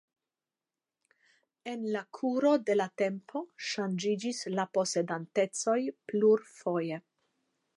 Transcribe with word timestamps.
En 1.73 1.83
la 1.95 2.01
kuro 2.19 2.53
de 2.69 2.77
la 2.77 2.87
tempo 3.01 3.43
ŝanĝiĝis 3.67 4.41
la 4.55 4.65
posedantecoj 4.79 5.79
plurfoje. 6.13 6.99